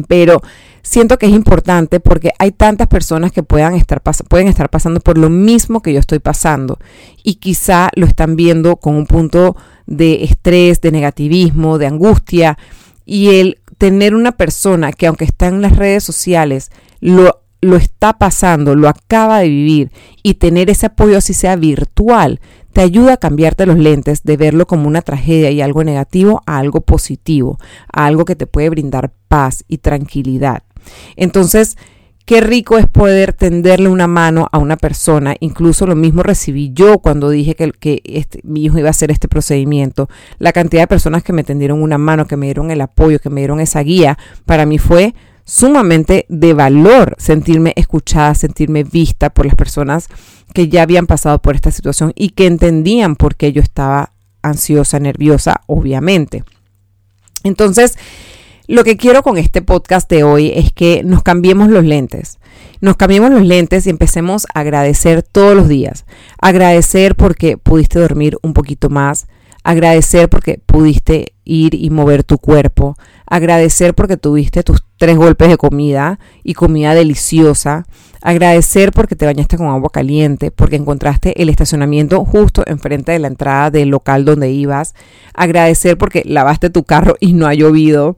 pero 0.10 0.42
siento 0.82 1.18
que 1.18 1.28
es 1.28 1.32
importante 1.32 2.02
porque 2.02 2.34
hay 2.38 2.52
tantas 2.52 2.88
personas 2.88 3.32
que 3.32 3.44
puedan 3.44 3.76
estar 3.76 4.02
pueden 4.28 4.50
estar 4.50 4.70
pasando 4.70 5.00
por 5.00 5.18
lo 5.18 5.30
mismo 5.30 5.82
que 5.82 5.94
yo 5.94 6.02
estoy 6.02 6.20
pasando 6.20 6.80
y 7.24 7.36
quizá 7.36 7.92
lo 7.96 8.06
están 8.06 8.36
viendo 8.36 8.76
con 8.76 8.96
un 8.96 9.08
punto 9.08 9.56
de 9.86 10.26
estrés, 10.26 10.82
de 10.82 10.92
negativismo, 10.92 11.78
de 11.78 11.88
angustia 11.88 12.58
y 13.06 13.40
el 13.40 13.62
tener 13.78 14.16
una 14.16 14.34
persona 14.34 14.92
que 14.92 15.08
aunque 15.08 15.26
está 15.26 15.48
en 15.48 15.62
las 15.62 15.76
redes 15.76 16.04
sociales, 16.04 16.72
lo, 17.00 17.42
lo 17.62 17.78
está 17.78 18.18
pasando, 18.18 18.76
lo 18.76 18.90
acaba 18.90 19.40
de 19.40 19.50
vivir 19.50 19.92
y 20.24 20.36
tener 20.36 20.70
ese 20.70 20.88
apoyo 20.88 21.18
así 21.18 21.34
sea 21.34 21.56
virtual, 21.56 22.40
te 22.74 22.82
ayuda 22.82 23.14
a 23.14 23.18
cambiarte 23.18 23.66
los 23.66 23.78
lentes 23.78 24.24
de 24.24 24.38
verlo 24.38 24.68
como 24.68 24.88
una 24.88 25.02
tragedia 25.02 25.50
y 25.52 25.62
algo 25.62 25.84
negativo 25.84 26.42
a 26.46 26.58
algo 26.58 26.82
positivo, 26.82 27.58
a 27.92 28.06
algo 28.06 28.26
que 28.26 28.36
te 28.36 28.48
puede 28.48 28.70
brindar 28.70 29.12
paz 29.28 29.64
y 29.68 29.80
tranquilidad. 29.80 30.64
Entonces, 31.16 31.78
Qué 32.28 32.42
rico 32.42 32.78
es 32.78 32.86
poder 32.88 33.32
tenderle 33.32 33.88
una 33.88 34.06
mano 34.06 34.50
a 34.52 34.58
una 34.58 34.76
persona. 34.76 35.38
Incluso 35.40 35.88
lo 35.88 35.96
mismo 35.96 36.24
recibí 36.24 36.74
yo 36.74 37.00
cuando 37.00 37.30
dije 37.30 37.56
que, 37.56 38.02
este, 38.04 38.42
mi 38.44 38.66
hijo 38.66 38.78
iba 38.78 38.90
a 38.90 38.92
hacer 38.92 39.12
este 39.12 39.30
procedimiento. 39.30 40.10
La 40.38 40.52
cantidad 40.52 40.82
de 40.82 40.88
personas 40.88 41.24
que 41.24 41.32
me 41.32 41.46
tendieron 41.46 41.82
una 41.82 41.98
mano, 41.98 42.28
que 42.28 42.36
me 42.36 42.48
dieron 42.48 42.70
el 42.70 42.82
apoyo, 42.82 43.20
que 43.20 43.30
me 43.30 43.40
dieron 43.40 43.62
esa 43.62 43.80
guía, 43.80 44.18
para 44.46 44.66
mí 44.66 44.78
fue 44.78 45.16
sumamente 45.46 46.26
de 46.28 46.54
valor 46.54 47.16
sentirme 47.18 47.72
escuchada, 47.78 48.36
sentirme 48.36 48.84
vista 48.84 49.30
por 49.30 49.46
las 49.46 49.56
personas 49.56 50.10
que 50.54 50.68
ya 50.68 50.82
habían 50.82 51.08
pasado 51.08 51.42
por 51.42 51.56
esta 51.56 51.72
situación 51.72 52.12
y 52.14 52.32
que 52.32 52.46
entendían 52.46 53.16
por 53.16 53.38
qué 53.38 53.54
yo 53.54 53.62
estaba 53.62 54.12
ansiosa, 54.42 55.00
nerviosa, 55.00 55.62
obviamente. 55.66 56.44
Entonces, 57.46 57.98
lo 58.68 58.84
que 58.84 58.98
quiero 58.98 59.24
con 59.24 59.38
este 59.38 59.62
podcast 59.62 60.10
de 60.10 60.24
hoy 60.24 60.52
es 60.54 60.74
que 60.74 61.02
nos 61.04 61.24
cambiemos 61.24 61.70
los 61.70 61.86
lentes. 61.86 62.38
Nos 62.82 62.98
cambiemos 62.98 63.32
los 63.32 63.44
lentes 63.44 63.88
y 63.88 63.90
empecemos 63.90 64.46
a 64.54 64.60
agradecer 64.60 65.24
todos 65.24 65.56
los 65.56 65.70
días. 65.70 66.06
Agradecer 66.42 67.16
porque 67.16 67.58
pudiste 67.58 67.98
dormir 67.98 68.38
un 68.42 68.54
poquito 68.54 68.90
más. 68.90 69.28
Agradecer 69.64 70.30
porque 70.30 70.60
pudiste 70.66 71.34
ir 71.46 71.76
y 71.76 71.90
mover 71.90 72.26
tu 72.26 72.40
cuerpo. 72.40 72.98
Agradecer 73.26 73.96
porque 73.96 74.18
tuviste 74.18 74.64
tus 74.64 74.84
tres 74.98 75.16
golpes 75.16 75.48
de 75.48 75.58
comida 75.58 76.20
y 76.44 76.54
comida 76.54 76.94
deliciosa. 76.94 77.86
Agradecer 78.22 78.92
porque 78.92 79.16
te 79.16 79.26
bañaste 79.26 79.58
con 79.58 79.68
agua 79.68 79.90
caliente, 79.90 80.52
porque 80.52 80.76
encontraste 80.76 81.42
el 81.42 81.50
estacionamiento 81.50 82.26
justo 82.26 82.64
enfrente 82.66 83.14
de 83.14 83.20
la 83.20 83.28
entrada 83.28 83.72
del 83.72 83.90
local 83.90 84.26
donde 84.26 84.52
ibas. 84.52 84.94
Agradecer 85.34 85.98
porque 85.98 86.24
lavaste 86.26 86.70
tu 86.70 86.84
carro 86.84 87.16
y 87.20 87.34
no 87.34 87.48
ha 87.48 87.54
llovido. 87.54 88.18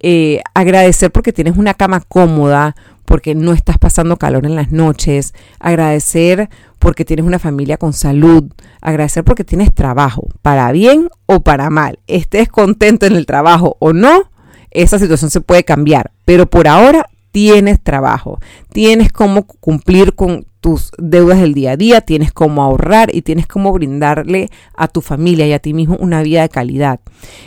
Eh, 0.00 0.42
agradecer 0.54 1.10
porque 1.10 1.32
tienes 1.32 1.56
una 1.56 1.74
cama 1.74 2.00
cómoda, 2.00 2.76
porque 3.06 3.34
no 3.34 3.52
estás 3.52 3.78
pasando 3.78 4.16
calor 4.16 4.44
en 4.44 4.54
las 4.54 4.72
noches, 4.72 5.32
agradecer 5.58 6.50
porque 6.78 7.04
tienes 7.04 7.24
una 7.24 7.38
familia 7.38 7.78
con 7.78 7.92
salud, 7.92 8.44
agradecer 8.80 9.24
porque 9.24 9.44
tienes 9.44 9.72
trabajo, 9.72 10.28
para 10.42 10.70
bien 10.72 11.08
o 11.24 11.40
para 11.40 11.70
mal, 11.70 11.98
estés 12.06 12.48
contento 12.48 13.06
en 13.06 13.16
el 13.16 13.24
trabajo 13.24 13.76
o 13.78 13.92
no, 13.92 14.30
esa 14.70 14.98
situación 14.98 15.30
se 15.30 15.40
puede 15.40 15.64
cambiar, 15.64 16.10
pero 16.24 16.46
por 16.46 16.68
ahora 16.68 17.08
tienes 17.30 17.80
trabajo, 17.80 18.38
tienes 18.72 19.12
cómo 19.12 19.46
cumplir 19.46 20.14
con 20.14 20.46
tus 20.60 20.90
deudas 20.98 21.40
del 21.40 21.54
día 21.54 21.72
a 21.72 21.76
día, 21.76 22.00
tienes 22.00 22.32
cómo 22.32 22.62
ahorrar 22.62 23.14
y 23.14 23.22
tienes 23.22 23.46
cómo 23.46 23.72
brindarle 23.72 24.50
a 24.74 24.88
tu 24.88 25.00
familia 25.00 25.46
y 25.46 25.52
a 25.52 25.58
ti 25.58 25.72
mismo 25.72 25.96
una 26.00 26.22
vida 26.22 26.42
de 26.42 26.48
calidad. 26.48 27.00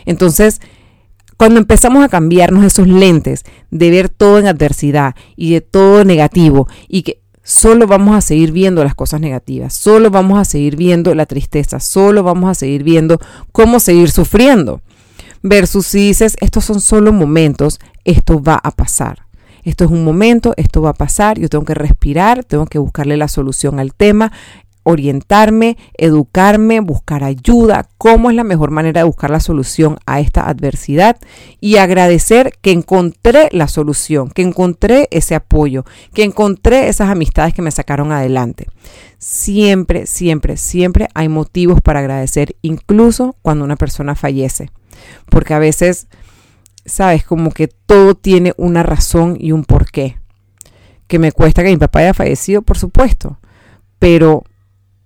Entonces, 0.06 0.62
cuando 1.39 1.58
empezamos 1.62 2.03
a 2.03 2.10
cambiarnos 2.10 2.65
esos 2.65 2.86
lentes 2.86 3.46
de 3.72 3.89
ver 3.89 4.10
todo 4.10 4.39
en 4.39 4.48
adversidad 4.48 5.15
y 5.38 5.53
de 5.53 5.62
todo 5.62 6.03
negativo 6.03 6.67
y 6.89 7.03
que 7.03 7.22
solo 7.43 7.88
vamos 7.88 8.17
a 8.17 8.19
seguir 8.19 8.51
viendo 8.51 8.84
las 8.84 8.93
cosas 8.93 9.22
negativas, 9.22 9.74
solo 9.74 10.12
vamos 10.12 10.38
a 10.38 10.43
seguir 10.43 10.75
viendo 10.75 11.15
la 11.15 11.25
tristeza, 11.25 11.79
solo 11.79 12.24
vamos 12.24 12.51
a 12.51 12.55
seguir 12.55 12.84
viendo 12.84 13.22
cómo 13.53 13.79
seguir 13.79 14.12
sufriendo. 14.12 14.81
Versus 15.41 15.86
si 15.86 16.08
dices, 16.08 16.36
estos 16.41 16.65
son 16.65 16.81
solo 16.81 17.13
momentos, 17.13 17.79
esto 18.03 18.43
va 18.43 18.60
a 18.62 18.72
pasar. 18.72 19.19
Esto 19.63 19.86
es 19.86 19.91
un 19.91 20.03
momento, 20.03 20.53
esto 20.58 20.81
va 20.81 20.89
a 20.89 20.93
pasar, 20.93 21.39
yo 21.39 21.48
tengo 21.48 21.63
que 21.63 21.74
respirar, 21.74 22.43
tengo 22.43 22.65
que 22.65 22.79
buscarle 22.79 23.15
la 23.15 23.29
solución 23.29 23.79
al 23.79 23.93
tema, 23.93 24.34
orientarme, 24.89 25.77
educarme, 25.98 26.79
buscar 26.79 27.24
ayuda, 27.24 27.88
cómo 27.98 28.29
es 28.29 28.36
la 28.36 28.43
mejor 28.43 28.72
manera 28.72 29.01
de 29.01 29.05
buscar 29.05 29.29
la 29.29 29.39
solución 29.39 29.98
a 30.05 30.19
esta 30.19 30.50
adversidad 30.50 31.17
y 31.62 31.77
agradecer 31.77 32.53
que 32.62 32.72
encontré 32.72 33.50
la 33.51 33.67
solución, 33.67 34.31
que 34.31 34.41
encontré 34.41 35.08
ese 35.12 35.36
apoyo, 35.36 35.86
que 36.13 36.24
encontré 36.24 36.89
esas 36.89 37.10
amistades 37.10 37.53
que 37.53 37.62
me 37.62 37.72
sacaron 37.72 38.12
adelante. 38.12 38.67
Siempre, 39.19 40.05
siempre, 40.08 40.58
siempre 40.58 41.10
hay 41.13 41.29
motivos 41.29 41.81
para 41.81 42.00
agradecer, 42.00 42.55
incluso 42.62 43.36
cuando 43.41 43.65
una 43.65 43.75
persona 43.75 44.15
fallece, 44.15 44.72
porque 45.29 45.53
a 45.53 45.60
veces, 45.60 46.08
sabes, 46.86 47.24
como 47.24 47.51
que 47.51 47.67
todo 47.67 48.15
tiene 48.15 48.53
una 48.58 48.81
razón 48.81 49.38
y 49.39 49.51
un 49.51 49.65
porqué. 49.65 50.17
Que 51.08 51.19
me 51.19 51.31
cuesta 51.31 51.63
que 51.63 51.69
mi 51.69 51.77
papá 51.77 52.00
haya 52.00 52.13
fallecido, 52.13 52.62
por 52.62 52.77
supuesto, 52.77 53.39
pero 54.00 54.43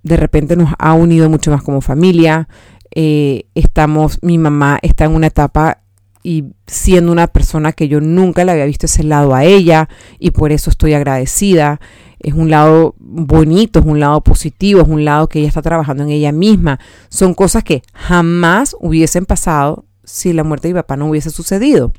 de 0.03 0.17
repente 0.17 0.55
nos 0.55 0.74
ha 0.77 0.93
unido 0.93 1.29
mucho 1.29 1.51
más 1.51 1.63
como 1.63 1.81
familia. 1.81 2.48
Eh, 2.93 3.45
estamos, 3.55 4.19
mi 4.22 4.38
mamá 4.38 4.79
está 4.81 5.05
en 5.05 5.15
una 5.15 5.27
etapa 5.27 5.79
y 6.22 6.45
siendo 6.67 7.12
una 7.12 7.27
persona 7.27 7.74
que 7.74 7.88
yo 7.88 8.00
nunca 8.00 8.45
le 8.45 8.51
había 8.51 8.65
visto 8.65 8.86
ese 8.86 9.03
lado 9.03 9.33
a 9.36 9.43
ella 9.43 9.89
y 10.19 10.31
por 10.31 10.51
eso 10.51 10.69
estoy 10.69 10.93
agradecida. 10.93 11.79
Es 12.19 12.33
un 12.33 12.50
lado 12.50 12.95
bonito, 13.00 13.79
es 13.79 13.86
un 13.86 14.00
lado 14.00 14.22
positivo, 14.22 14.81
es 14.81 14.88
un 14.88 15.03
lado 15.03 15.27
que 15.27 15.39
ella 15.39 15.50
está 15.50 15.62
trabajando 15.62 16.03
en 16.03 16.10
ella 16.10 16.31
misma. 16.31 16.79
Son 17.10 17.33
cosas 17.33 17.63
que 17.63 17.83
jamás 17.93 18.75
hubiesen 18.79 19.25
pasado 19.25 19.86
si 20.05 20.31
la 20.31 20.43
muerte 20.43 20.67
de 20.67 20.74
mi 20.74 20.79
papá 20.79 20.95
no 20.95 21.07
hubiese 21.07 21.29
sucedido. 21.29 21.91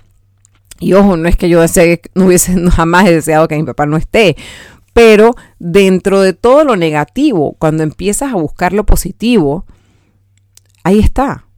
Y 0.81 0.95
ojo, 0.95 1.17
no 1.17 1.29
es 1.29 1.37
que 1.37 1.49
yo 1.49 1.61
desee, 1.61 2.01
no 2.15 2.27
hubiese 2.27 2.55
jamás 2.71 3.05
deseado 3.05 3.49
que 3.49 3.57
mi 3.57 3.65
papá 3.65 3.87
no 3.87 3.97
esté, 3.97 4.37
pero 4.95 5.35
dentro 5.59 6.23
de 6.23 6.33
todo 6.33 6.65
lo 6.65 6.77
negativo, 6.77 7.57
cuando 7.59 7.83
empiezas 7.83 8.33
a 8.33 8.37
buscar 8.37 8.73
lo 8.73 8.87
positivo, 8.87 9.67
ahí 10.85 11.01
está. 11.01 11.49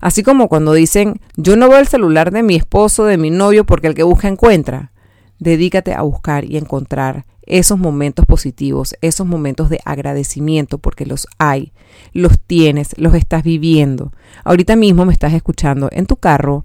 Así 0.00 0.22
como 0.22 0.48
cuando 0.48 0.72
dicen, 0.72 1.20
yo 1.36 1.56
no 1.56 1.68
veo 1.68 1.78
el 1.78 1.86
celular 1.86 2.32
de 2.32 2.42
mi 2.42 2.56
esposo, 2.56 3.04
de 3.04 3.18
mi 3.18 3.30
novio, 3.30 3.64
porque 3.64 3.86
el 3.86 3.94
que 3.94 4.02
busca 4.02 4.28
encuentra. 4.28 4.92
Dedícate 5.38 5.92
a 5.92 6.02
buscar 6.02 6.44
y 6.46 6.56
encontrar 6.56 7.26
esos 7.42 7.78
momentos 7.78 8.24
positivos, 8.24 8.94
esos 9.02 9.26
momentos 9.26 9.68
de 9.68 9.80
agradecimiento, 9.84 10.78
porque 10.78 11.04
los 11.04 11.28
hay, 11.38 11.72
los 12.12 12.40
tienes, 12.40 12.96
los 12.98 13.14
estás 13.14 13.42
viviendo. 13.42 14.12
Ahorita 14.42 14.74
mismo 14.74 15.04
me 15.04 15.12
estás 15.12 15.34
escuchando 15.34 15.90
en 15.92 16.06
tu 16.06 16.16
carro, 16.16 16.64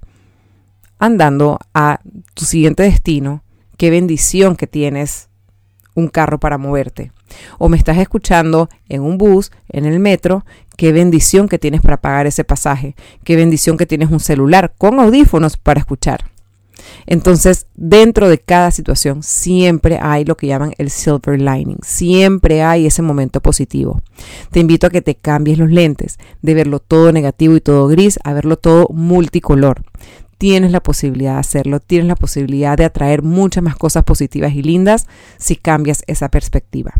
andando 0.97 1.59
a 1.73 1.99
tu 2.33 2.45
siguiente 2.45 2.83
destino. 2.83 3.43
Qué 3.75 3.89
bendición 3.89 4.55
que 4.55 4.67
tienes 4.67 5.30
un 5.95 6.07
carro 6.07 6.39
para 6.39 6.57
moverte. 6.57 7.11
O 7.57 7.69
me 7.69 7.77
estás 7.77 7.97
escuchando 7.97 8.69
en 8.89 9.01
un 9.01 9.17
bus, 9.17 9.51
en 9.69 9.85
el 9.85 9.99
metro, 9.99 10.45
qué 10.77 10.91
bendición 10.91 11.47
que 11.47 11.59
tienes 11.59 11.81
para 11.81 12.01
pagar 12.01 12.27
ese 12.27 12.43
pasaje, 12.43 12.95
qué 13.23 13.35
bendición 13.35 13.77
que 13.77 13.85
tienes 13.85 14.11
un 14.11 14.19
celular 14.19 14.73
con 14.77 14.99
audífonos 14.99 15.57
para 15.57 15.79
escuchar. 15.79 16.25
Entonces, 17.05 17.67
dentro 17.75 18.29
de 18.29 18.39
cada 18.39 18.71
situación 18.71 19.23
siempre 19.23 19.99
hay 20.01 20.25
lo 20.25 20.35
que 20.35 20.47
llaman 20.47 20.73
el 20.77 20.89
silver 20.89 21.39
lining, 21.39 21.77
siempre 21.83 22.63
hay 22.63 22.87
ese 22.87 23.01
momento 23.01 23.41
positivo. 23.41 24.01
Te 24.51 24.59
invito 24.59 24.87
a 24.87 24.89
que 24.89 25.01
te 25.01 25.15
cambies 25.15 25.57
los 25.57 25.69
lentes, 25.69 26.17
de 26.41 26.53
verlo 26.53 26.79
todo 26.79 27.11
negativo 27.11 27.55
y 27.55 27.61
todo 27.61 27.87
gris, 27.87 28.19
a 28.23 28.33
verlo 28.33 28.57
todo 28.57 28.87
multicolor 28.91 29.83
tienes 30.41 30.71
la 30.71 30.81
posibilidad 30.81 31.33
de 31.33 31.39
hacerlo, 31.39 31.79
tienes 31.79 32.07
la 32.07 32.15
posibilidad 32.15 32.75
de 32.75 32.83
atraer 32.83 33.21
muchas 33.21 33.63
más 33.63 33.75
cosas 33.75 34.03
positivas 34.03 34.55
y 34.55 34.63
lindas 34.63 35.05
si 35.37 35.55
cambias 35.55 36.01
esa 36.07 36.29
perspectiva. 36.29 36.95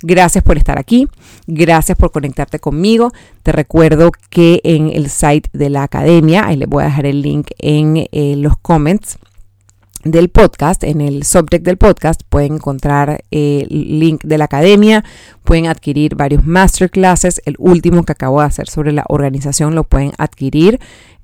Gracias 0.00 0.42
por 0.42 0.56
estar 0.56 0.78
aquí, 0.78 1.06
gracias 1.46 1.98
por 1.98 2.10
conectarte 2.10 2.58
conmigo. 2.58 3.12
Te 3.42 3.52
recuerdo 3.52 4.12
que 4.30 4.62
en 4.64 4.88
el 4.88 5.10
site 5.10 5.50
de 5.52 5.68
la 5.68 5.82
academia, 5.82 6.46
ahí 6.46 6.56
les 6.56 6.70
voy 6.70 6.82
a 6.82 6.86
dejar 6.86 7.04
el 7.04 7.20
link 7.20 7.48
en 7.58 8.08
eh, 8.12 8.36
los 8.38 8.56
comments 8.56 9.18
del 10.02 10.30
podcast, 10.30 10.82
en 10.82 11.02
el 11.02 11.24
subject 11.24 11.62
del 11.62 11.76
podcast, 11.76 12.22
pueden 12.30 12.54
encontrar 12.54 13.24
el 13.30 13.68
link 13.68 14.22
de 14.24 14.38
la 14.38 14.46
academia, 14.46 15.04
pueden 15.44 15.66
adquirir 15.66 16.14
varios 16.14 16.46
masterclasses, 16.46 17.42
el 17.44 17.56
último 17.58 18.04
que 18.04 18.12
acabo 18.12 18.40
de 18.40 18.46
hacer 18.46 18.70
sobre 18.70 18.92
la 18.92 19.04
organización 19.10 19.74
lo 19.74 19.84
pueden 19.84 20.12
adquirir 20.16 20.80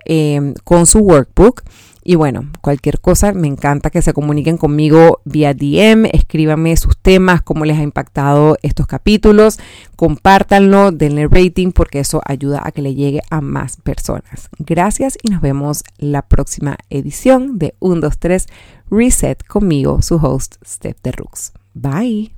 Em, 0.08 0.54
con 0.62 0.86
su 0.86 1.00
workbook. 1.00 1.62
Y 2.04 2.14
bueno, 2.14 2.48
cualquier 2.60 3.00
cosa, 3.00 3.32
me 3.32 3.48
encanta 3.48 3.90
que 3.90 4.00
se 4.00 4.12
comuniquen 4.12 4.56
conmigo 4.56 5.20
vía 5.24 5.52
DM, 5.52 6.08
escríbanme 6.12 6.76
sus 6.76 6.96
temas, 6.96 7.42
cómo 7.42 7.64
les 7.64 7.76
ha 7.76 7.82
impactado 7.82 8.56
estos 8.62 8.86
capítulos, 8.86 9.58
compártanlo, 9.96 10.92
denle 10.92 11.26
rating 11.26 11.72
porque 11.72 11.98
eso 11.98 12.22
ayuda 12.24 12.62
a 12.64 12.70
que 12.70 12.82
le 12.82 12.94
llegue 12.94 13.22
a 13.28 13.40
más 13.40 13.78
personas. 13.78 14.48
Gracias 14.60 15.18
y 15.20 15.30
nos 15.30 15.40
vemos 15.40 15.82
la 15.98 16.22
próxima 16.22 16.78
edición 16.90 17.58
de 17.58 17.74
1, 17.80 18.02
2, 18.02 18.18
3 18.20 18.46
Reset 18.88 19.44
conmigo, 19.44 20.00
su 20.00 20.14
host 20.14 20.54
Steph 20.64 21.02
de 21.02 21.10
Rooks. 21.10 21.52
Bye. 21.74 22.32